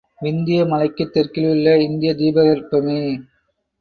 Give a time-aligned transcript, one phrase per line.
[0.21, 2.99] விந்திய மலைக்குத் தெற்கிலுள்ள இந்தியத் தீபகற் பமே